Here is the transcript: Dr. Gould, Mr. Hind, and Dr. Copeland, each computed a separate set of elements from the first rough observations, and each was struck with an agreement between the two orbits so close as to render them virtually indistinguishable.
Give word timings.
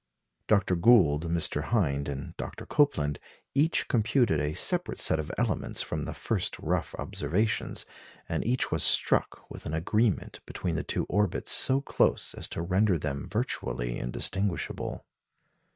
Dr. 0.47 0.75
Gould, 0.75 1.29
Mr. 1.29 1.65
Hind, 1.65 2.09
and 2.09 2.35
Dr. 2.35 2.65
Copeland, 2.65 3.19
each 3.53 3.87
computed 3.87 4.39
a 4.41 4.53
separate 4.55 4.97
set 4.99 5.19
of 5.19 5.31
elements 5.37 5.83
from 5.83 6.05
the 6.05 6.15
first 6.15 6.57
rough 6.57 6.95
observations, 6.97 7.85
and 8.27 8.43
each 8.43 8.71
was 8.71 8.81
struck 8.83 9.47
with 9.51 9.67
an 9.67 9.75
agreement 9.75 10.39
between 10.47 10.73
the 10.73 10.81
two 10.83 11.03
orbits 11.03 11.51
so 11.51 11.81
close 11.81 12.33
as 12.33 12.47
to 12.49 12.63
render 12.63 12.97
them 12.97 13.29
virtually 13.29 13.99
indistinguishable. 13.99 15.05